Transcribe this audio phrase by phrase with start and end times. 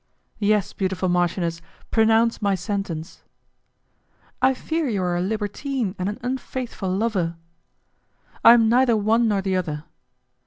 [0.39, 3.21] "Yes, beautiful marchioness, pronounce my sentence."
[4.41, 7.35] "I fear you are a libertine and an unfaithful lover."
[8.43, 9.83] "I am neither one nor the other."